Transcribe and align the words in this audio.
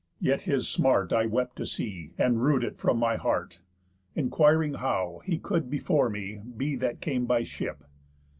Yet 0.19 0.41
his 0.49 0.67
smart 0.67 1.13
I 1.13 1.27
wept 1.27 1.57
to 1.57 1.65
see, 1.67 2.15
and 2.17 2.41
rued 2.41 2.63
it 2.63 2.79
from 2.79 2.97
my 2.97 3.17
heart, 3.17 3.61
Enquiring 4.15 4.73
how 4.73 5.21
he 5.25 5.37
could 5.37 5.69
before 5.69 6.09
me 6.09 6.41
be 6.57 6.75
That 6.75 7.01
came 7.01 7.27
by 7.27 7.43
ship? 7.43 7.83